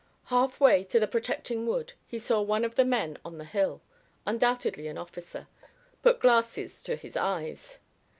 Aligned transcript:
Half 0.31 0.59
way 0.59 0.83
to 0.85 0.99
the 0.99 1.05
protecting 1.05 1.67
wood 1.67 1.93
he 2.07 2.17
saw 2.17 2.41
one 2.41 2.65
of 2.65 2.73
the 2.73 2.83
men 2.83 3.19
on 3.23 3.37
the 3.37 3.45
hill, 3.45 3.83
undoubtedly 4.25 4.87
an 4.87 4.97
officer, 4.97 5.47
put 6.01 6.19
glasses 6.19 6.81
to 6.81 6.95
his 6.95 7.15
eyes. 7.15 7.77